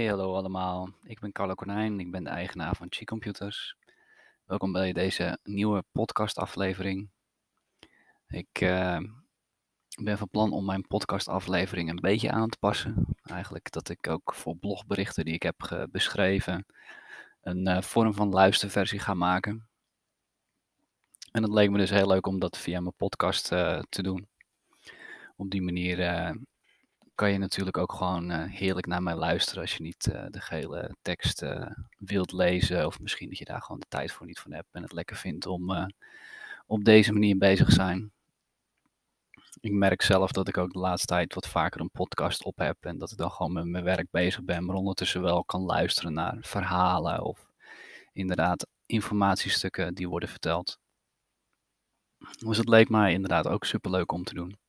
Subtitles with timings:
[0.00, 0.90] Hey, hallo allemaal.
[1.02, 3.76] Ik ben Carlo Konijn, ik ben de eigenaar van Chi Computers.
[4.44, 7.10] Welkom bij deze nieuwe podcastaflevering.
[8.28, 8.98] Ik eh,
[10.02, 13.06] ben van plan om mijn podcastaflevering een beetje aan te passen.
[13.22, 16.66] Eigenlijk dat ik ook voor blogberichten die ik heb beschreven
[17.42, 19.68] een eh, vorm van luisterversie ga maken.
[21.32, 24.28] En het leek me dus heel leuk om dat via mijn podcast eh, te doen.
[25.36, 25.98] Op die manier
[27.20, 30.40] kan je natuurlijk ook gewoon uh, heerlijk naar mij luisteren als je niet uh, de
[30.40, 31.66] gehele tekst uh,
[31.98, 32.86] wilt lezen.
[32.86, 35.16] Of misschien dat je daar gewoon de tijd voor niet van hebt en het lekker
[35.16, 35.90] vindt om
[36.66, 38.12] op deze manier bezig te zijn.
[39.60, 42.76] Ik merk zelf dat ik ook de laatste tijd wat vaker een podcast op heb.
[42.80, 44.64] En dat ik dan gewoon met mijn werk bezig ben.
[44.64, 47.50] Maar ondertussen wel kan luisteren naar verhalen of
[48.12, 50.78] inderdaad informatiestukken die worden verteld.
[52.38, 54.59] Dus het leek mij inderdaad ook superleuk om te doen.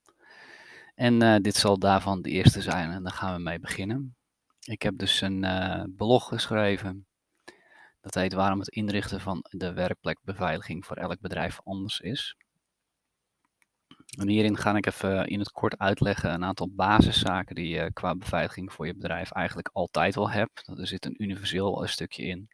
[1.02, 4.16] En uh, dit zal daarvan de eerste zijn en daar gaan we mee beginnen.
[4.60, 7.08] Ik heb dus een uh, blog geschreven.
[8.02, 12.36] Dat heet waarom het inrichten van de werkplekbeveiliging voor elk bedrijf anders is.
[14.20, 18.16] En hierin ga ik even in het kort uitleggen een aantal basiszaken die je qua
[18.16, 20.68] beveiliging voor je bedrijf eigenlijk altijd al hebt.
[20.78, 22.50] Er zit een universeel stukje in.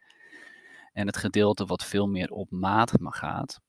[0.92, 3.60] En het gedeelte wat veel meer op maat gaat.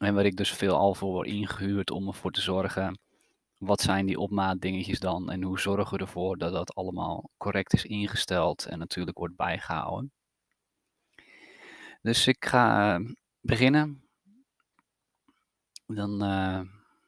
[0.00, 2.98] En waar ik dus veel al voor word ingehuurd om ervoor te zorgen
[3.58, 7.72] wat zijn die opmaat dingetjes dan en hoe zorgen we ervoor dat dat allemaal correct
[7.72, 10.12] is ingesteld en natuurlijk wordt bijgehouden.
[12.02, 14.02] Dus ik ga eh, beginnen.
[15.86, 16.60] Dan uh,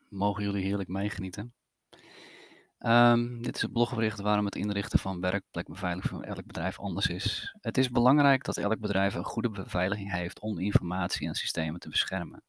[0.09, 1.55] mogen jullie heerlijk meegenieten.
[2.87, 7.57] Um, dit is het blogbericht waarom het inrichten van werkplekbeveiliging van elk bedrijf anders is.
[7.61, 11.89] Het is belangrijk dat elk bedrijf een goede beveiliging heeft om informatie en systemen te
[11.89, 12.43] beschermen.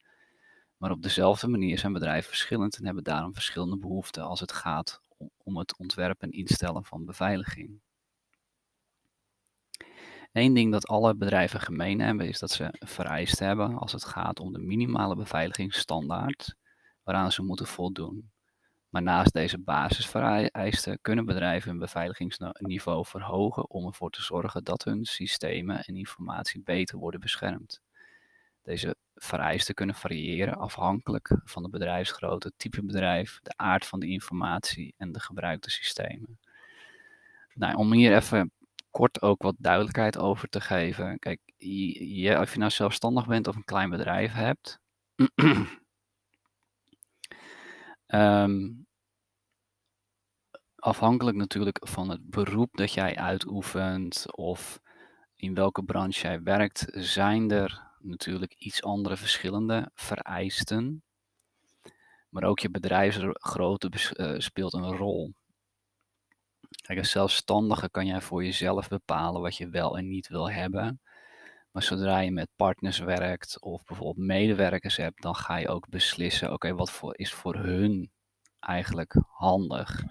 [0.82, 5.02] Maar op dezelfde manier zijn bedrijven verschillend en hebben daarom verschillende behoeften als het gaat
[5.44, 7.82] om het ontwerpen en instellen van beveiliging.
[10.32, 14.40] Eén ding dat alle bedrijven gemeen hebben is dat ze vereist hebben als het gaat
[14.40, 16.56] om de minimale beveiligingsstandaard
[17.04, 18.32] waaraan ze moeten voldoen.
[18.90, 25.06] Maar naast deze basisvereisten kunnen bedrijven hun beveiligingsniveau verhogen om ervoor te zorgen dat hun
[25.06, 27.82] systemen en informatie beter worden beschermd.
[28.64, 34.94] Deze vereisten kunnen variëren afhankelijk van de bedrijfsgrootte, type bedrijf, de aard van de informatie
[34.98, 36.40] en de gebruikte systemen.
[37.54, 38.52] Nou, om hier even
[38.92, 41.20] kort ook wat duidelijkheid over te geven.
[41.20, 44.80] Kijk, je, of je nou zelfstandig bent of een klein bedrijf hebt.
[48.08, 48.86] um,
[50.76, 54.80] afhankelijk natuurlijk van het beroep dat jij uitoefent of
[55.36, 61.04] in welke branche jij werkt, zijn er natuurlijk iets andere verschillende vereisten.
[62.30, 65.34] Maar ook je bedrijfsgrootte uh, speelt een rol.
[66.82, 71.02] Kijk, als zelfstandige kan jij voor jezelf bepalen wat je wel en niet wil hebben.
[71.72, 76.54] Maar zodra je met partners werkt of bijvoorbeeld medewerkers hebt, dan ga je ook beslissen:
[76.54, 78.12] oké, wat voor, is voor hun
[78.60, 80.04] eigenlijk handig?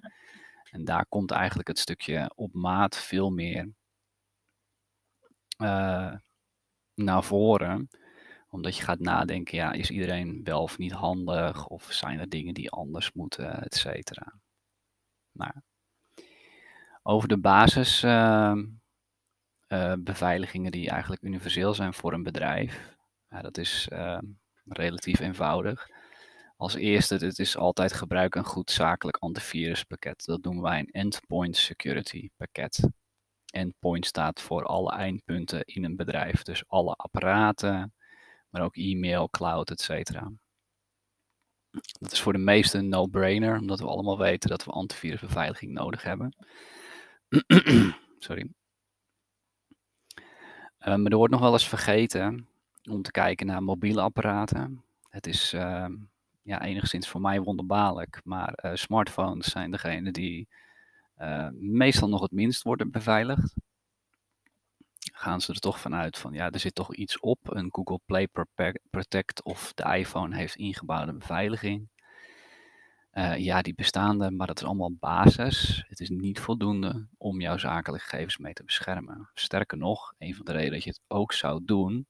[0.71, 3.73] En daar komt eigenlijk het stukje op maat veel meer
[5.59, 6.15] uh,
[7.05, 7.89] naar voren.
[8.49, 11.67] Omdat je gaat nadenken, ja, is iedereen wel of niet handig?
[11.67, 14.41] Of zijn er dingen die anders moeten, et cetera.
[15.33, 15.53] Nou,
[17.03, 19.13] over de basisbeveiligingen
[19.69, 22.97] ehm, uh, die eigenlijk universeel zijn voor een bedrijf.
[23.29, 24.25] Ja, dat is ehm,
[24.65, 25.89] relatief eenvoudig.
[26.57, 30.25] Als eerste, het is altijd gebruik een goed zakelijk antiviruspakket.
[30.25, 32.81] Dat noemen wij een endpoint security pakket
[33.51, 36.43] endpoint staat voor alle eindpunten in een bedrijf.
[36.43, 37.95] Dus alle apparaten,
[38.49, 40.13] maar ook e-mail, cloud, etc.
[42.01, 46.03] Dat is voor de meesten een no-brainer, omdat we allemaal weten dat we antivirusbeveiliging nodig
[46.03, 46.37] hebben.
[48.19, 48.51] Sorry.
[50.81, 52.49] Uh, maar er wordt nog wel eens vergeten
[52.91, 54.85] om te kijken naar mobiele apparaten.
[55.09, 55.87] Het is uh,
[56.43, 60.49] ja, enigszins voor mij wonderbaarlijk, maar uh, smartphones zijn degene die
[61.53, 63.55] meestal nog het minst worden beveiligd.
[65.13, 67.39] Gaan ze er toch vanuit van ja, er zit toch iets op.
[67.43, 68.29] Een Google Play
[68.91, 71.89] Protect of de iPhone heeft ingebouwde beveiliging.
[73.13, 75.85] Uh, ja, die bestaande, maar dat is allemaal basis.
[75.89, 79.31] Het is niet voldoende om jouw zakelijke gegevens mee te beschermen.
[79.35, 82.07] Sterker nog, een van de redenen dat je het ook zou doen,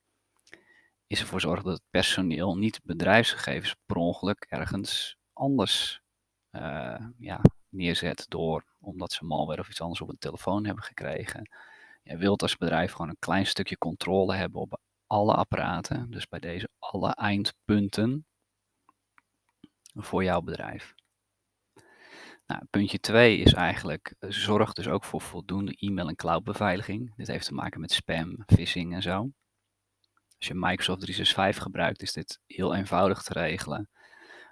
[1.07, 6.03] is ervoor zorgen dat het personeel niet bedrijfsgegevens per ongeluk ergens anders
[6.53, 11.51] uh, ja, neerzet door omdat ze malware of iets anders op een telefoon hebben gekregen.
[12.03, 16.41] Je wilt als bedrijf gewoon een klein stukje controle hebben op alle apparaten, dus bij
[16.41, 18.27] deze alle eindpunten
[19.95, 20.95] voor jouw bedrijf.
[22.47, 27.17] Nou, puntje 2 is eigenlijk, eh, zorg dus ook voor voldoende e-mail- en cloudbeveiliging.
[27.17, 29.31] Dit heeft te maken met spam, phishing en zo.
[30.39, 33.89] Als je Microsoft 365 gebruikt, is dit heel eenvoudig te regelen.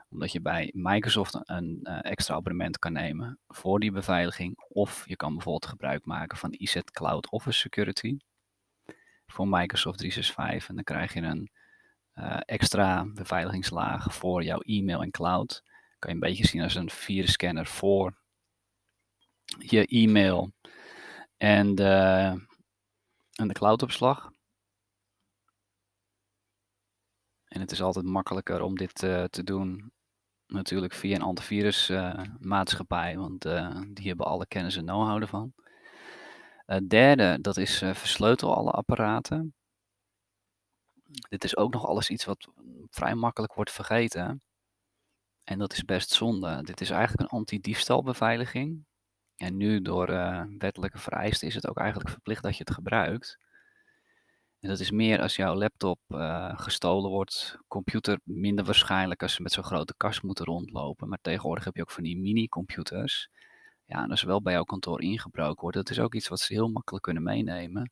[0.08, 4.64] Omdat je bij Microsoft een uh, extra abonnement kan nemen voor die beveiliging.
[4.69, 8.16] Of je kan bijvoorbeeld gebruik maken van EZ Cloud Office Security
[9.26, 10.69] voor Microsoft 365.
[10.69, 11.50] En dan krijg je een
[12.14, 15.62] uh, extra beveiligingslaag voor jouw e-mail en cloud.
[15.99, 18.19] Kan je een beetje zien als een virusscanner voor
[19.58, 20.52] je e-mail
[21.37, 21.93] en de,
[23.32, 24.32] en de cloudopslag.
[27.44, 29.93] En het is altijd makkelijker om dit uh, te doen
[30.48, 35.52] natuurlijk via een antivirusmaatschappij, uh, want uh, die hebben alle kennis en know-how ervan.
[36.66, 39.54] Het derde, dat is versleutel alle apparaten.
[41.28, 42.48] Dit is ook nog alles iets wat
[42.90, 44.42] vrij makkelijk wordt vergeten.
[45.44, 46.62] En dat is best zonde.
[46.62, 48.84] Dit is eigenlijk een anti-diefstalbeveiliging.
[49.36, 50.06] En nu door
[50.58, 53.38] wettelijke vereisten is het ook eigenlijk verplicht dat je het gebruikt.
[54.60, 59.43] En dat is meer als jouw laptop uh, gestolen wordt, computer minder waarschijnlijk als ze
[59.43, 61.08] met zo'n grote kast moeten rondlopen.
[61.08, 63.28] Maar tegenwoordig heb je ook van die mini-computers.
[63.84, 66.52] Ja, en als wel bij jouw kantoor ingebroken wordt, dat is ook iets wat ze
[66.52, 67.90] heel makkelijk kunnen meenemen.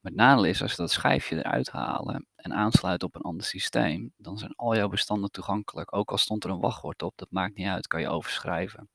[0.00, 3.46] Maar het nadeel is, als ze dat schijfje eruit halen en aansluiten op een ander
[3.46, 5.96] systeem, dan zijn al jouw bestanden toegankelijk.
[5.96, 8.88] Ook al stond er een wachtwoord op, dat maakt niet uit, kan je overschrijven.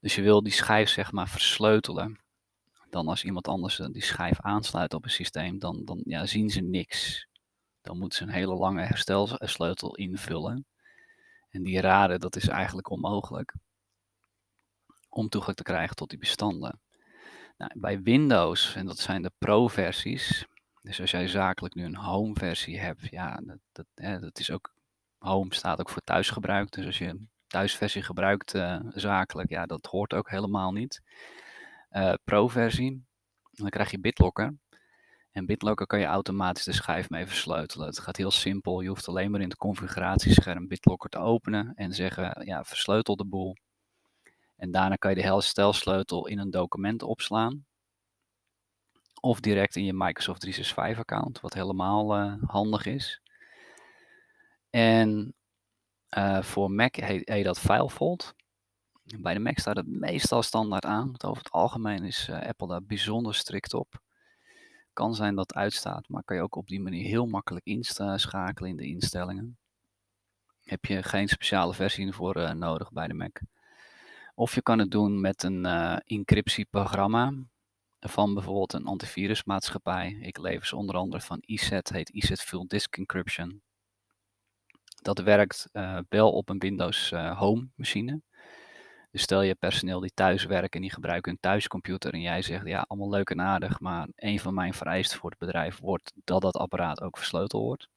[0.00, 2.23] Dus je wil die schijf zeg maar versleutelen.
[2.94, 6.60] Dan als iemand anders die schijf aansluit op een systeem, dan, dan ja, zien ze
[6.60, 7.26] niks.
[7.82, 10.66] Dan moeten ze een hele lange herstelsleutel invullen.
[11.50, 13.54] En die raden, dat is eigenlijk onmogelijk
[15.08, 16.80] om toegang te krijgen tot die bestanden.
[17.56, 20.46] Nou, bij Windows, en dat zijn de Pro-versies,
[20.80, 24.74] dus als jij zakelijk nu een Home-versie hebt, ja, dat, dat, hè, dat is ook,
[25.18, 29.86] Home staat ook voor thuisgebruik, dus als je een thuisversie gebruikt uh, zakelijk, ja, dat
[29.86, 31.02] hoort ook helemaal niet.
[31.96, 33.04] Uh, Pro-versie,
[33.50, 34.56] dan krijg je BitLocker.
[35.30, 37.86] En BitLocker kan je automatisch de schijf mee versleutelen.
[37.86, 38.80] Het gaat heel simpel.
[38.80, 43.24] Je hoeft alleen maar in het configuratiescherm BitLocker te openen en zeggen, ja, versleutel de
[43.24, 43.56] boel.
[44.56, 47.64] En daarna kan je de herstelsleutel in een document opslaan.
[49.20, 53.22] Of direct in je Microsoft 365 account, wat helemaal uh, handig is.
[54.70, 55.34] En
[56.18, 58.34] uh, voor Mac heet, heet, dat FileVault.
[59.04, 61.06] Bij de Mac staat het meestal standaard aan.
[61.06, 64.02] Want over het algemeen is uh, Apple daar bijzonder strikt op.
[64.92, 68.70] Kan zijn dat het uitstaat, maar kan je ook op die manier heel makkelijk inschakelen
[68.70, 69.58] in de instellingen.
[70.62, 73.40] Heb je geen speciale versie voor nodig bij de Mac.
[74.34, 77.32] Of je kan het doen met een uh, encryptieprogramma
[78.00, 80.18] van bijvoorbeeld een antivirusmaatschappij.
[80.20, 83.62] Ik lever ze onder andere van ESET, heet ESET Full Disk Encryption.
[85.02, 85.68] Dat werkt
[86.08, 88.20] wel op een Windows Home machine.
[89.14, 92.66] Dus stel je personeel die thuis werken en die gebruiken een thuiscomputer en jij zegt
[92.66, 96.42] ja, allemaal leuk en aardig, maar een van mijn vereisten voor het bedrijf wordt dat
[96.42, 97.88] dat apparaat ook versleuteld wordt.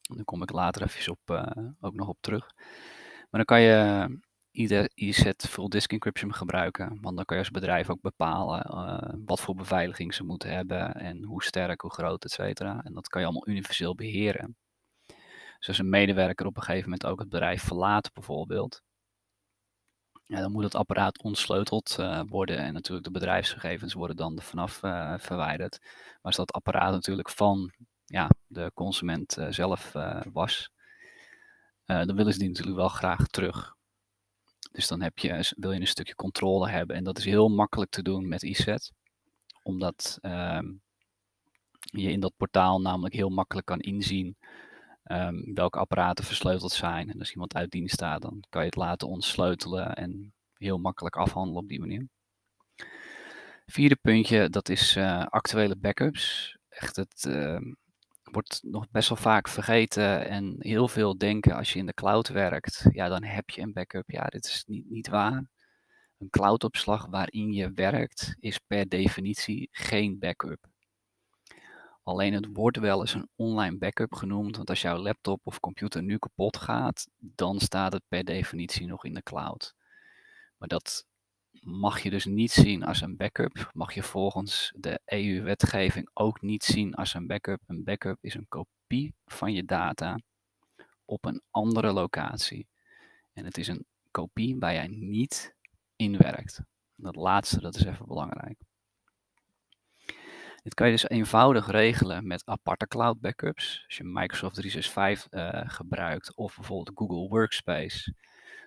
[0.00, 1.30] Daar kom ik later even op,
[1.80, 2.50] ook nog op terug.
[3.30, 4.18] Maar dan kan je
[4.94, 6.98] IZ full disk encryption gebruiken.
[7.00, 10.94] Want dan kan je als bedrijf ook bepalen uh, wat voor beveiliging ze moeten hebben
[10.94, 12.82] en hoe sterk, hoe groot, et cetera.
[12.84, 14.56] En dat kan je allemaal universeel beheren.
[15.58, 18.82] Dus als een medewerker op een gegeven moment ook het bedrijf verlaat bijvoorbeeld,
[20.30, 24.42] ja, dan moet het apparaat ontsleuteld uh, worden en natuurlijk de bedrijfsgegevens worden dan er
[24.42, 25.78] vanaf uh, verwijderd.
[25.80, 27.72] Maar als dat apparaat natuurlijk van
[28.04, 29.92] ja, de consument zelf
[30.32, 30.70] was,
[31.84, 33.74] dan willen ze die natuurlijk wel graag terug.
[34.72, 36.96] Dus dan heb je, wil je een stukje controle hebben.
[36.96, 38.92] En dat is heel makkelijk te doen met ESET.
[39.62, 40.82] Omdat um,
[41.80, 44.36] je in dat portaal namelijk heel makkelijk kan inzien
[45.10, 47.10] um, welke apparaten versleuteld zijn.
[47.10, 51.16] En als iemand uit dienst staat, dan kan je het laten ontsleutelen en heel makkelijk
[51.16, 52.08] afhandelen op die manier.
[53.66, 56.56] Vierde puntje, dat is uh, actuele backups.
[56.68, 57.60] Echt het, uh,
[58.22, 62.28] wordt nog best wel vaak vergeten en heel veel denken als je in de cloud
[62.28, 64.10] werkt, ja, dan heb je een backup.
[64.10, 65.44] Ja, dit is niet, niet waar.
[66.18, 70.69] Een cloudopslag waarin je werkt is per definitie geen backup.
[72.10, 76.02] Alleen het wordt wel eens een online backup genoemd, want als jouw laptop of computer
[76.02, 79.74] nu kapot gaat, dan staat het per definitie nog in de cloud.
[80.56, 81.06] Maar dat
[81.60, 83.70] mag je dus niet zien als een backup.
[83.72, 87.60] Mag je volgens de EU-wetgeving ook niet zien als een backup.
[87.66, 90.18] Een backup is een kopie van je data
[91.04, 92.68] op een andere locatie.
[93.32, 95.54] En het is een kopie waar jij niet
[95.96, 96.60] in werkt.
[96.94, 98.69] Dat laatste, dat is even belangrijk.
[100.62, 103.82] Dit kan je dus eenvoudig regelen met aparte cloud backups.
[103.86, 108.14] Als je Microsoft 365 uh, gebruikt of bijvoorbeeld Google Workspace,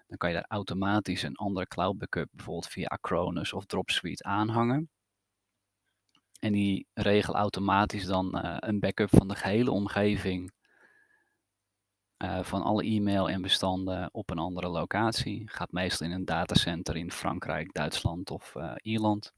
[0.07, 4.89] dan kan je daar automatisch een andere cloud backup, bijvoorbeeld via Acronis of Dropsuite, aanhangen.
[6.39, 10.51] En die regelt automatisch dan uh, een backup van de gehele omgeving
[12.23, 15.49] uh, van alle e-mail en bestanden op een andere locatie.
[15.49, 19.33] Gaat meestal in een datacenter in Frankrijk, Duitsland of Ierland.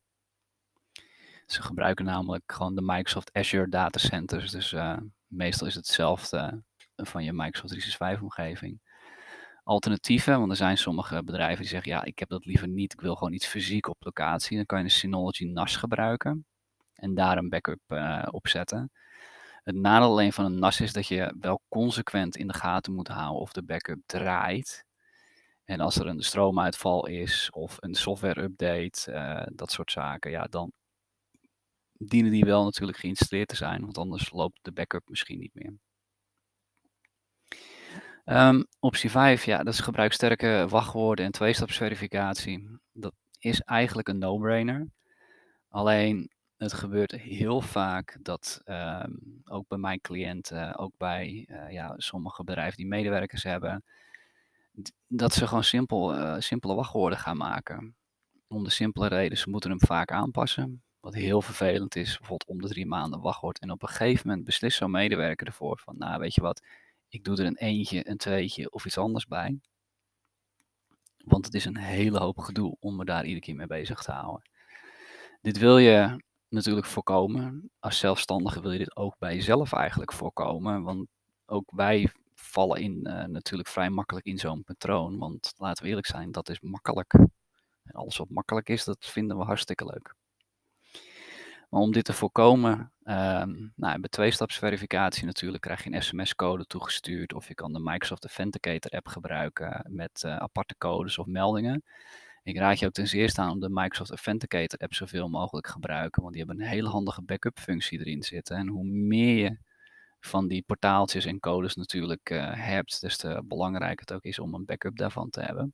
[1.46, 4.52] Ze gebruiken namelijk gewoon de Microsoft Azure datacenters.
[4.52, 4.98] Dus uh,
[5.28, 6.64] meestal is het hetzelfde
[6.96, 8.80] van je Microsoft 365 omgeving.
[9.64, 13.02] Alternatieven, want er zijn sommige bedrijven die zeggen, ja, ik heb dat liever niet, ik
[13.02, 14.56] wil gewoon iets fysiek op locatie.
[14.56, 16.46] Dan kan je een Synology NAS gebruiken
[16.94, 18.92] en daar een backup uh, op zetten.
[19.64, 23.08] Het nadeel alleen van een NAS is dat je wel consequent in de gaten moet
[23.08, 24.86] houden of de backup draait.
[25.64, 30.72] En als er een stroomuitval is of een software update, dat soort zaken, ja, dan
[31.98, 35.74] dienen die wel natuurlijk geïnstalleerd te zijn, want anders loopt de backup misschien niet meer.
[38.26, 42.80] Um, optie 5, ja, dat is gebruik sterke wachtwoorden en tweestapsverificatie.
[42.92, 44.88] Dat is eigenlijk een no-brainer.
[45.70, 51.94] Alleen het gebeurt heel vaak dat um, ook bij mijn cliënten, ook bij uh, ja,
[51.98, 53.84] sommige bedrijven die medewerkers hebben,
[55.08, 57.96] dat ze gewoon simpel, uh, simpele wachtwoorden gaan maken.
[58.48, 60.84] Om de simpele reden, ze moeten hem vaak aanpassen.
[61.06, 63.60] Wat heel vervelend is, bijvoorbeeld om de drie maanden wachtwoord.
[63.60, 66.62] En op een gegeven moment beslist zo'n medewerker ervoor van, nou weet je wat,
[67.10, 69.60] ik doe er een eentje, een tweetje of iets anders bij.
[71.18, 74.12] Want het is een hele hoop gedoe om me daar iedere keer mee bezig te
[74.12, 74.50] houden.
[75.42, 77.72] Dit wil je natuurlijk voorkomen.
[77.80, 80.84] Als zelfstandige wil je dit ook bij jezelf eigenlijk voorkomen.
[80.84, 81.08] Want
[81.46, 85.18] ook wij vallen in, uh, natuurlijk vrij makkelijk in zo'n patroon.
[85.18, 87.14] Want laten we eerlijk zijn, dat is makkelijk.
[87.84, 90.16] En alles wat makkelijk is, dat vinden we hartstikke leuk.
[91.70, 97.34] Maar om dit te voorkomen, um, nou, bij tweestapsverificatie natuurlijk krijg je een sms-code toegestuurd.
[97.34, 101.84] Of je kan de Microsoft Authenticator app gebruiken met uh, aparte codes of meldingen.
[102.44, 105.72] Ik raad je ook ten zeerste aan om de Microsoft Authenticator app zoveel mogelijk te
[105.72, 106.22] gebruiken.
[106.22, 108.58] Want die hebben een hele handige backup functie erin zitten.
[108.58, 109.58] En hoe meer je
[110.20, 114.54] van die portaaltjes en codes natuurlijk uh, hebt, des te belangrijker het ook is om
[114.54, 115.74] een backup daarvan te hebben.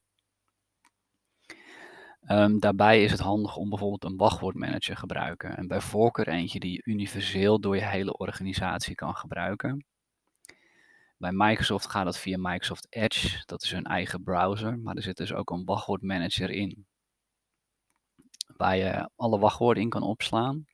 [2.29, 5.57] Um, daarbij is het handig om bijvoorbeeld een wachtwoordmanager te gebruiken.
[5.57, 9.85] En bij voorkeur eentje die je universeel door je hele organisatie kan gebruiken.
[11.17, 15.17] Bij Microsoft gaat dat via Microsoft Edge, dat is hun eigen browser, maar er zit
[15.17, 16.85] dus ook een wachtwoordmanager in.
[18.57, 20.65] Waar je alle wachtwoorden in kan opslaan.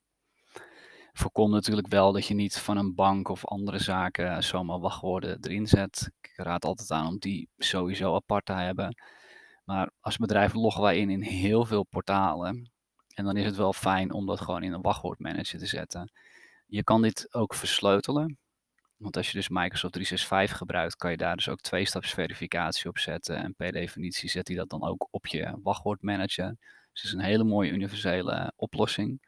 [1.13, 5.67] Voorkom natuurlijk wel dat je niet van een bank of andere zaken zomaar wachtwoorden erin
[5.67, 6.11] zet.
[6.21, 8.95] Ik raad altijd aan om die sowieso apart te hebben.
[9.67, 12.71] Maar als bedrijf loggen wij in in heel veel portalen.
[13.13, 16.11] En dan is het wel fijn om dat gewoon in een wachtwoordmanager te zetten.
[16.65, 18.37] Je kan dit ook versleutelen.
[18.97, 23.35] Want als je dus Microsoft 365 gebruikt, kan je daar dus ook twee-stapsverificatie op zetten.
[23.35, 26.55] En per definitie zet hij dat dan ook op je wachtwoordmanager.
[26.91, 29.21] Dus het is een hele mooie universele oplossing.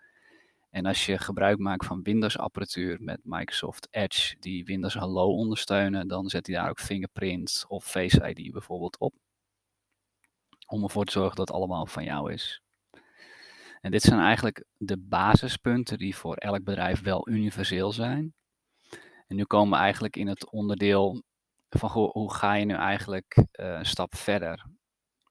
[0.69, 6.29] En als je gebruik maakt van Windows-apparatuur met Microsoft Edge, die Windows Hello ondersteunen, dan
[6.29, 9.13] zet hij daar ook Fingerprint of Face ID bijvoorbeeld op
[10.69, 12.61] om ervoor te zorgen dat het allemaal van jou is.
[13.81, 18.33] En dit zijn eigenlijk de basispunten die voor elk bedrijf wel universeel zijn.
[19.27, 21.23] En nu komen we eigenlijk in het onderdeel
[21.69, 24.65] van hoe, ga je nu eigenlijk uh, een stap verder.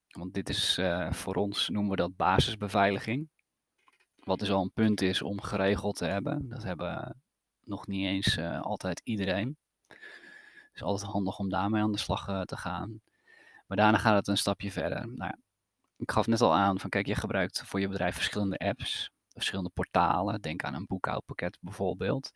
[0.08, 3.28] Want dit is uh, voor ons, noemen we dat basisbeveiliging.
[4.16, 6.48] Wat dus al een punt is om geregeld te hebben.
[6.48, 7.22] Dat hebben
[7.64, 9.56] nog niet eens uh, altijd iedereen.
[9.88, 13.00] Het is altijd handig om daarmee aan de slag te gaan.
[13.68, 15.08] Maar daarna gaat het een stapje verder.
[15.14, 15.32] Nou
[15.96, 19.70] ik gaf net al aan van kijk, je gebruikt voor je bedrijf verschillende apps, verschillende
[19.70, 20.40] portalen.
[20.40, 22.30] Denk aan een boekhoudpakket bijvoorbeeld.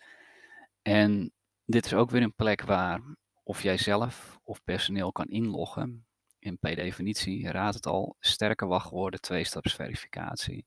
[0.83, 1.33] En
[1.65, 3.01] dit is ook weer een plek waar
[3.43, 6.07] of jij zelf of personeel kan inloggen.
[6.39, 10.67] In per definitie, raad het al, sterke wachtwoorden, tweestapsverificatie.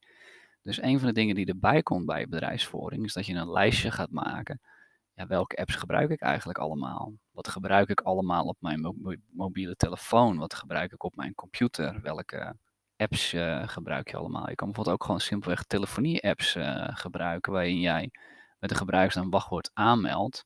[0.62, 3.92] Dus een van de dingen die erbij komt bij bedrijfsvoering is dat je een lijstje
[3.92, 4.62] gaat maken
[5.16, 7.14] ja, welke apps gebruik ik eigenlijk allemaal?
[7.32, 8.96] Wat gebruik ik allemaal op mijn
[9.30, 10.38] mobiele telefoon?
[10.38, 12.02] Wat gebruik ik op mijn computer?
[12.02, 12.56] Welke
[12.98, 14.50] apps uh, gebruik je allemaal?
[14.50, 18.12] Je kan bijvoorbeeld ook gewoon simpelweg telefonie-apps uh, gebruiken waarin jij
[18.60, 20.46] met de gebruikersnaam wachtwoord aanmeldt.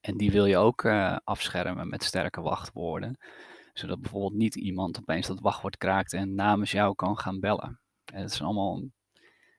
[0.00, 3.18] En die wil je ook uh, afschermen met sterke wachtwoorden.
[3.72, 7.80] Zodat bijvoorbeeld niet iemand opeens dat wachtwoord kraakt en namens jou kan gaan bellen.
[8.12, 8.82] En dat zijn allemaal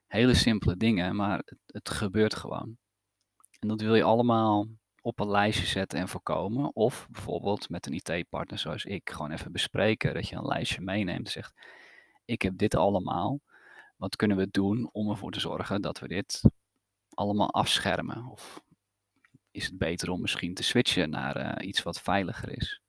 [0.07, 2.77] hele simpele dingen, maar het, het gebeurt gewoon.
[3.59, 4.67] En dat wil je allemaal
[5.01, 6.75] op een lijstje zetten en voorkomen.
[6.75, 10.13] Of bijvoorbeeld met een IT-partner zoals ik gewoon even bespreken.
[10.13, 11.53] Dat je een lijstje meeneemt en zegt,
[12.25, 13.39] ik heb dit allemaal.
[13.97, 16.41] wat kunnen we doen om ervoor te zorgen dat we dit
[17.13, 18.25] allemaal afschermen?
[18.25, 18.61] Of
[19.51, 22.81] is het beter om misschien te switchen naar eh, iets wat veiliger is?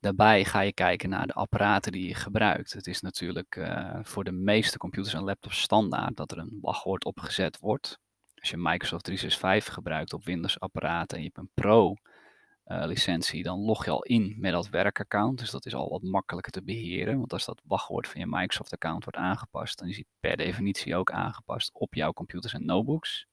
[0.00, 2.72] Daarbij ga je kijken naar de apparaten die je gebruikt.
[2.72, 7.04] Het is natuurlijk uh, voor de meeste computers en laptops standaard dat er een wachtwoord
[7.04, 7.98] opgezet wordt.
[8.44, 11.94] Als je Microsoft 365 gebruikt op Windows apparaten en je hebt een Pro
[12.66, 15.38] uh, licentie, dan log je al in met dat werkaccount.
[15.38, 17.18] Dus dat is al wat makkelijker te beheren.
[17.18, 20.96] Want als dat wachtwoord van je Microsoft account wordt aangepast, dan is die per definitie
[20.96, 23.26] ook aangepast op jouw computers en notebooks.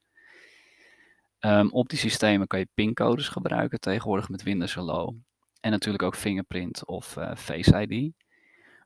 [1.39, 5.15] Um, op die systemen kan je pincodes gebruiken tegenwoordig met Windows Hello.
[5.59, 8.13] En natuurlijk ook fingerprint of uh, Face ID.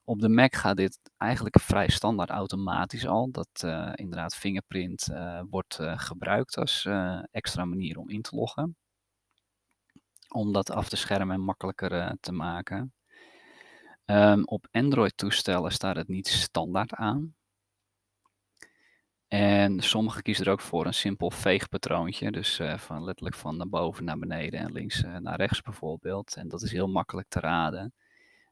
[0.07, 3.31] Op de Mac gaat dit eigenlijk vrij standaard automatisch al.
[3.31, 6.87] Dat uh, inderdaad fingerprint uh, wordt gebruikt als
[7.31, 8.77] extra manier om in te loggen.
[10.27, 12.93] Om dat af te schermen en makkelijker te maken.
[14.05, 17.35] Um, op Android toestellen staat het niet standaard aan.
[19.27, 22.31] En sommigen kiezen er ook voor een simpel veegpatroontje.
[22.31, 26.35] Dus van letterlijk van naar boven naar beneden en links naar rechts bijvoorbeeld.
[26.35, 27.93] En dat is heel makkelijk te raden.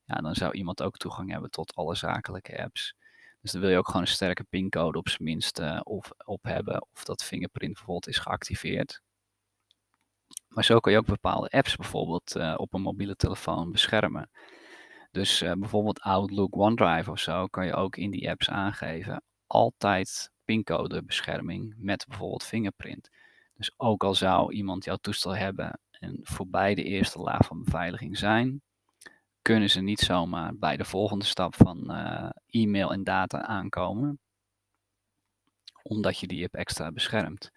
[0.05, 2.95] Ja, dan zou iemand ook toegang hebben tot alle zakelijke apps.
[3.41, 6.43] Dus dan wil je ook gewoon een sterke pincode op zijn minst uh, op, op
[6.43, 6.87] hebben.
[6.93, 9.01] Of dat fingerprint bijvoorbeeld is geactiveerd.
[10.47, 14.29] Maar zo kan je ook bepaalde apps bijvoorbeeld op een mobiele telefoon beschermen.
[15.11, 19.23] Dus bijvoorbeeld Outlook, OneDrive of zo kan je ook in die apps aangeven.
[19.47, 23.09] Altijd pincodebescherming met bijvoorbeeld fingerprint.
[23.53, 28.17] Dus ook al zou iemand jouw toestel hebben en voorbij de eerste laag van beveiliging
[28.17, 28.61] zijn,
[29.43, 34.19] kunnen ze niet zomaar bij de volgende stap van uh, e-mail en data aankomen,
[35.83, 37.51] omdat je die hebt extra beschermd.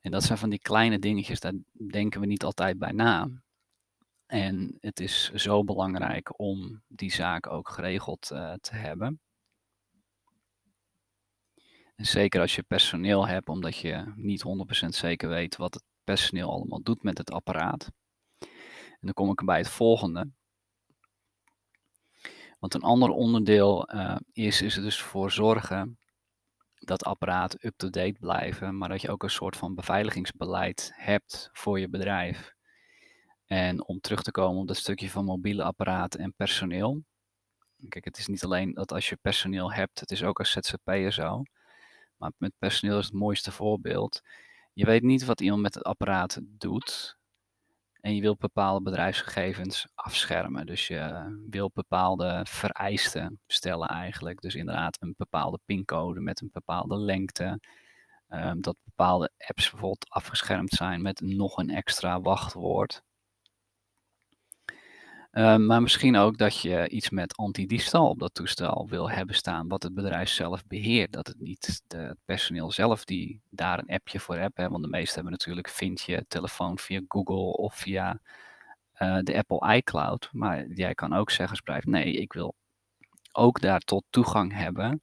[0.00, 1.54] En dat zijn van die kleine dingetjes, daar
[1.90, 3.28] denken we niet altijd bij na.
[4.26, 9.20] En het is zo belangrijk om die zaak ook geregeld uh, te hebben.
[11.94, 14.44] En zeker als je personeel hebt, omdat je niet
[14.84, 17.90] 100% zeker weet wat het personeel allemaal doet met het apparaat.
[18.88, 20.30] En dan kom ik bij het volgende.
[22.58, 25.98] Want een ander onderdeel uh, is, is er dus voor zorgen
[26.74, 31.88] dat apparaten up-to-date blijven, maar dat je ook een soort van beveiligingsbeleid hebt voor je
[31.88, 32.54] bedrijf.
[33.46, 37.02] En om terug te komen op dat stukje van mobiele apparaten en personeel.
[37.88, 41.12] Kijk, het is niet alleen dat als je personeel hebt, het is ook als ZZP'er
[41.12, 41.42] zo.
[42.16, 44.20] Maar met personeel is het mooiste voorbeeld.
[44.72, 47.17] Je weet niet wat iemand met het apparaat doet.
[48.08, 50.66] En je wilt bepaalde bedrijfsgegevens afschermen.
[50.66, 54.40] Dus je wilt bepaalde vereisten stellen eigenlijk.
[54.40, 57.60] Dus inderdaad een bepaalde pincode met een bepaalde lengte.
[58.28, 63.02] Um, dat bepaalde apps bijvoorbeeld afgeschermd zijn met nog een extra wachtwoord.
[65.30, 69.68] Ehm, maar misschien ook dat je iets met antidiefstal op dat toestel wil hebben staan,
[69.68, 71.12] wat het bedrijf zelf beheert.
[71.12, 74.56] Dat het niet de, het personeel zelf die daar een appje voor hebt.
[74.56, 78.20] Hè, want de meesten hebben natuurlijk vind je telefoon via Google of via
[78.98, 80.28] uh, de Apple iCloud.
[80.32, 82.54] Maar jij kan ook zeggen als bedrijf, nee, ik wil
[83.32, 85.02] ook daar tot toegang hebben.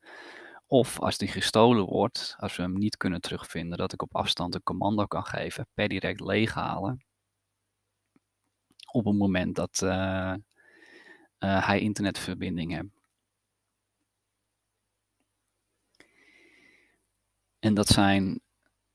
[0.67, 4.55] Of als die gestolen wordt, als we hem niet kunnen terugvinden, dat ik op afstand
[4.55, 7.05] een commando kan geven, per direct leeghalen
[8.95, 9.89] op het moment dat uh,
[11.39, 12.87] uh, hij internetverbinding heeft.
[17.59, 18.41] En dat zijn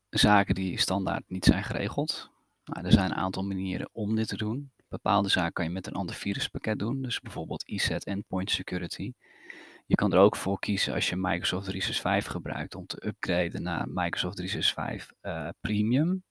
[0.09, 2.29] zaken die standaard niet zijn geregeld.
[2.65, 4.71] Nou, er zijn een aantal manieren om dit te doen.
[4.87, 9.13] Bepaalde zaken kan je met een antiviruspakket doen, dus bijvoorbeeld ESET Endpoint Security.
[9.85, 13.87] Je kan er ook voor kiezen als je Microsoft 365 gebruikt om te upgraden naar
[13.89, 16.23] Microsoft 365 uh, Premium.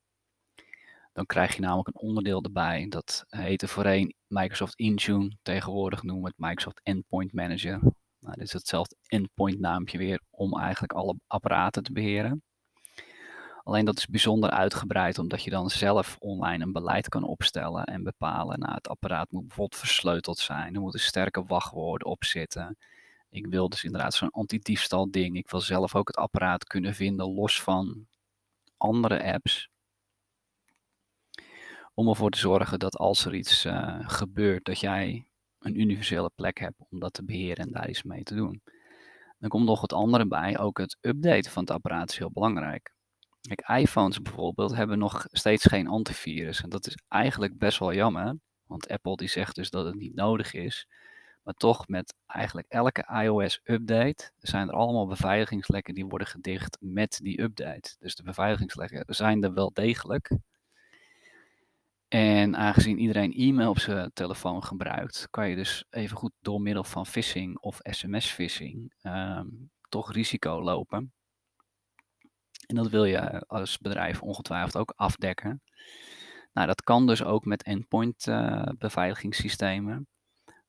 [1.13, 2.87] Dan krijg je namelijk een onderdeel erbij.
[2.89, 5.37] Dat heette voorheen Microsoft Intune.
[5.43, 7.81] Tegenwoordig noemen we het Microsoft Endpoint Manager.
[8.21, 12.43] Nou, dit is hetzelfde endpoint naampje weer om eigenlijk alle apparaten te beheren.
[13.63, 18.03] Alleen dat is bijzonder uitgebreid omdat je dan zelf online een beleid kan opstellen en
[18.03, 18.59] bepalen.
[18.59, 20.75] Nou, het apparaat moet bijvoorbeeld versleuteld zijn.
[20.75, 22.77] Er moeten sterke wachtwoorden op zitten.
[23.29, 25.37] Ik wil dus inderdaad zo'n antidiefstal ding.
[25.37, 28.07] Ik wil zelf ook het apparaat kunnen vinden los van
[28.77, 29.69] andere apps
[31.95, 35.27] om ervoor te zorgen dat als er iets uh, gebeurt, dat jij
[35.59, 38.63] een universele plek hebt om dat te beheren en daar iets mee te doen.
[39.39, 42.95] Dan komt nog het andere bij, ook het updaten van het apparaat is heel belangrijk.
[43.41, 46.63] Kijk, iPhones bijvoorbeeld hebben nog steeds geen antivirus.
[46.63, 50.15] En dat is eigenlijk best wel jammer, want Apple die zegt dus dat het niet
[50.15, 50.87] nodig is.
[51.43, 57.41] Maar toch met eigenlijk elke iOS-update zijn er allemaal beveiligingslekken die worden gedicht met die
[57.41, 57.97] update.
[57.99, 60.31] Dus de beveiligingslekken zijn er wel degelijk.
[62.11, 66.85] En aangezien iedereen e-mail op zijn telefoon gebruikt, kan je dus even goed door middel
[66.85, 69.47] van phishing of sms-phishing ehm,
[69.89, 71.13] toch risico lopen.
[72.67, 75.63] En dat wil je als bedrijf ongetwijfeld ook afdekken.
[76.53, 80.09] Nou, dat kan dus ook met endpoint uh, beveiligingssystemen.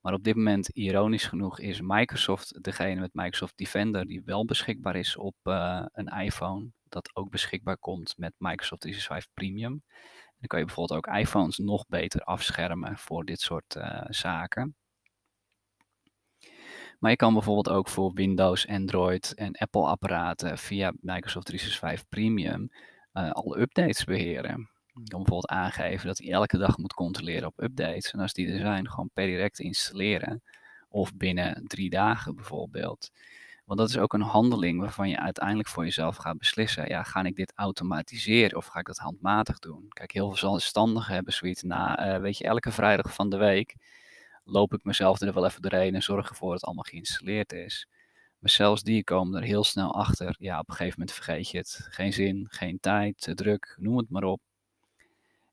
[0.01, 4.95] Maar op dit moment, ironisch genoeg, is Microsoft degene met Microsoft Defender die wel beschikbaar
[4.95, 6.71] is op uh, een iPhone.
[6.83, 9.83] Dat ook beschikbaar komt met Microsoft 365 Premium.
[10.41, 14.75] Dan kan je bijvoorbeeld ook iPhones nog beter afschermen voor dit soort uh, zaken.
[16.99, 22.71] Maar je kan bijvoorbeeld ook voor Windows, Android en Apple apparaten via Microsoft 365 Premium
[23.13, 24.69] uh, alle updates beheren.
[24.85, 28.11] Je kan bijvoorbeeld aangeven dat hij elke dag moet controleren op updates.
[28.11, 30.43] En als die er zijn, gewoon per direct installeren.
[30.89, 33.11] Of binnen drie dagen bijvoorbeeld.
[33.63, 36.87] Want dat is ook een handeling waarvan je uiteindelijk voor jezelf gaat beslissen.
[36.87, 39.85] Ja, ga ik dit automatiseren of ga ik dat handmatig doen?
[39.89, 43.75] Kijk, heel veel zelfstandigen hebben zoiets na, uh, weet je, elke vrijdag van de week
[44.43, 47.87] loop ik mezelf er wel even doorheen en zorg ervoor dat het allemaal geïnstalleerd is.
[48.39, 50.35] Maar zelfs die komen er heel snel achter.
[50.39, 51.87] Ja, op een gegeven moment vergeet je het.
[51.89, 54.41] Geen zin, geen tijd, druk, noem het maar op.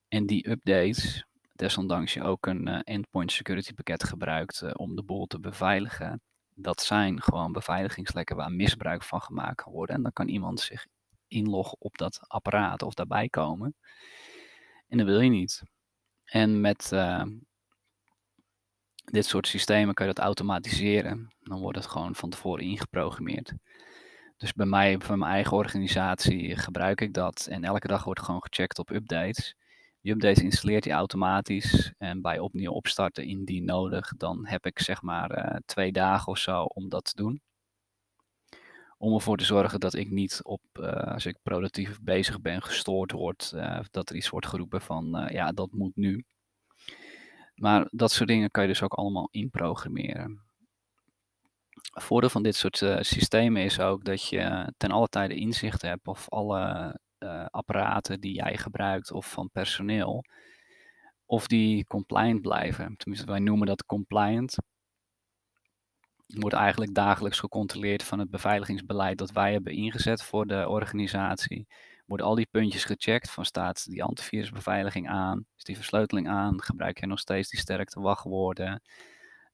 [0.09, 5.03] En die updates, desondanks je ook een uh, endpoint security pakket gebruikt uh, om de
[5.03, 6.23] boel te beveiligen,
[6.61, 9.97] dat zijn gewoon beveiligingslekken waar misbruik van gemaakt kan worden.
[9.97, 10.87] En dan kan iemand zich
[11.27, 13.75] inloggen op dat apparaat of daarbij komen.
[14.89, 15.63] En dat wil je niet.
[16.25, 17.23] En met uh,
[19.05, 21.35] dit soort systemen kan je dat automatiseren.
[21.41, 23.53] Dan wordt het gewoon van tevoren ingeprogrammeerd.
[24.37, 27.47] Dus bij mij, voor mijn eigen organisatie, gebruik ik dat.
[27.51, 29.57] En elke dag wordt gewoon gecheckt op updates.
[30.09, 31.93] Die updates installeert hij automatisch.
[31.99, 36.39] En bij opnieuw opstarten, indien nodig, dan heb ik zeg maar uh, twee dagen of
[36.39, 37.43] zo om dat te doen.
[38.99, 43.13] Om ervoor te zorgen dat ik niet op, uh, als ik productief bezig ben, gestoord
[43.13, 43.53] word.
[43.55, 46.25] Uh, dat er iets wordt geroepen van, ja, dat moet nu.
[47.55, 50.43] Maar dat soort dingen kan je dus ook allemaal inprogrammeren.
[51.93, 56.29] Voordeel van dit soort systemen is ook dat je ten alle tijde inzicht hebt of
[56.29, 60.25] alle uh, apparaten die jij gebruikt of van personeel,
[61.27, 62.97] of die compliant blijven.
[62.97, 64.57] Tenminste, wij noemen dat compliant.
[66.27, 71.67] Wordt eigenlijk dagelijks gecontroleerd van het beveiligingsbeleid dat wij hebben ingezet voor de organisatie.
[72.07, 77.01] Worden al die puntjes gecheckt van staat die antivirusbeveiliging aan, is die versleuteling aan, gebruik
[77.01, 78.83] je nog steeds die sterkte wachtwoorden,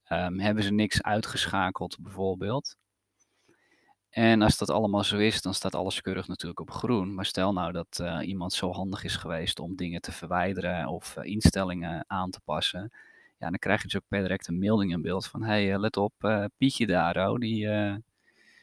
[0.08, 2.76] um, hebben ze niks uitgeschakeld bijvoorbeeld.
[4.14, 7.14] En als dat allemaal zo is, dan staat alles keurig natuurlijk op groen.
[7.14, 11.16] Maar stel nou dat uh, iemand zo handig is geweest om dingen te verwijderen of
[11.18, 12.92] uh, instellingen aan te passen.
[13.38, 15.78] Ja, dan krijg je dus ook per direct een melding in beeld van: hé, hey,
[15.78, 16.12] let op,
[16.56, 17.68] Pietje daar, oh, die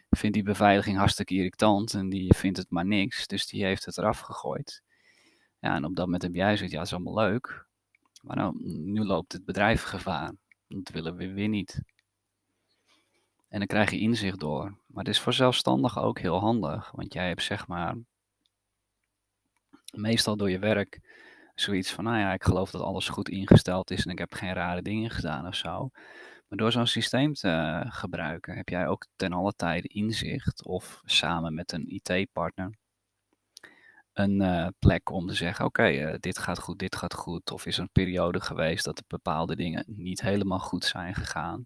[0.09, 3.27] vindt die beveiliging hartstikke irritant en die vindt het maar niks.
[3.27, 4.83] Dus die heeft het eraf gegooid.
[5.59, 7.65] Ja, en op dat moment heb jij zoiets, ja, dat is allemaal leuk.
[8.21, 10.31] Maar nou, nu loopt het bedrijf gevaar.
[10.67, 11.81] Dat willen we weer niet.
[13.51, 14.63] En dan krijg je inzicht door.
[14.63, 16.91] Maar het is voor zelfstandigen ook heel handig.
[16.91, 17.97] Want jij hebt zeg maar
[19.93, 20.99] meestal door je werk
[21.55, 24.53] zoiets van, nou ja, ik geloof dat alles goed ingesteld is en ik heb geen
[24.53, 25.89] rare dingen gedaan of zo.
[26.47, 31.53] Maar door zo'n systeem te gebruiken heb jij ook ten alle tijde inzicht of samen
[31.53, 32.71] met een IT-partner
[34.13, 37.51] een uh, plek om te zeggen: oké, uh, dit gaat goed, dit gaat goed.
[37.51, 41.65] Of is er een periode geweest dat er bepaalde dingen niet helemaal goed zijn gegaan.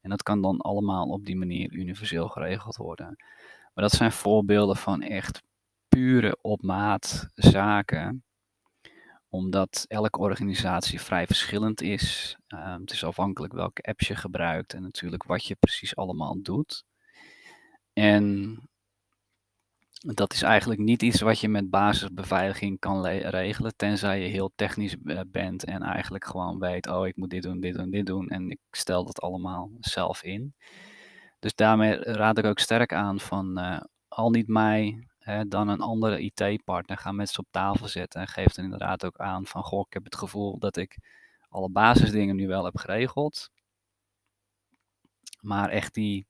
[0.00, 3.14] En dat kan dan allemaal op die manier universeel geregeld worden.
[3.74, 5.42] Maar dat zijn voorbeelden van echt
[5.88, 8.24] pure op maat zaken
[9.30, 12.36] omdat elke organisatie vrij verschillend is.
[12.48, 16.84] Uh, het is afhankelijk welke apps je gebruikt en natuurlijk wat je precies allemaal doet.
[17.92, 18.54] En
[20.06, 24.96] dat is eigenlijk niet iets wat je met basisbeveiliging kan regelen, tenzij je heel technisch
[25.26, 28.50] bent en eigenlijk gewoon weet, oh ik moet dit doen, dit doen, dit doen en
[28.50, 30.54] ik stel dat allemaal zelf in.
[31.38, 35.06] Dus daarmee raad ik ook sterk aan van uh, al niet mij,
[35.48, 39.16] dan een andere IT-partner, ga met ze op tafel zetten en geef dan inderdaad ook
[39.16, 40.98] aan van, goh ik heb het gevoel dat ik
[41.48, 43.50] alle basisdingen nu wel heb geregeld,
[45.40, 46.26] maar echt die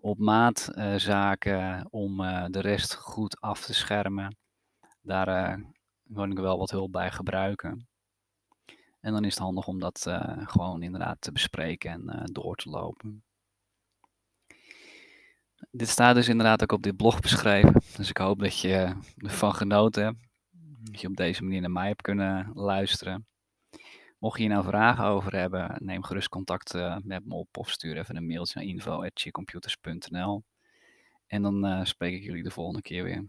[0.00, 4.36] op maat uh, zaken om uh, de rest goed af te schermen.
[5.02, 5.58] Daar
[6.08, 7.88] uh, ik wel wat hulp bij gebruiken.
[9.00, 10.06] En dan is het handig om dat
[10.44, 13.24] gewoon inderdaad te bespreken en door te lopen.
[15.70, 17.82] Dit staat dus inderdaad ook op dit blog beschreven.
[17.96, 20.18] Dus ik hoop dat je ervan genoten hebt.
[20.90, 23.26] Dat je op deze manier naar mij hebt kunnen luisteren.
[24.20, 27.70] Mocht je hier nou vragen over hebben, neem gerust contact uh, met me op of
[27.70, 30.44] stuur even een mailtje naar info.chicomputers.nl.
[31.26, 33.28] En dan uh, spreek ik jullie de volgende keer weer.